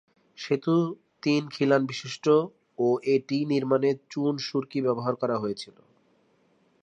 [0.37, 2.25] সেতুটি তিন খিলান বিশিষ্ট
[2.79, 5.75] ও এটি নির্মাণে চুন-সুড়কি ব্যবহার করা হয়েছিল।